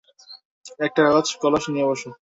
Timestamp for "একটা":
0.79-1.01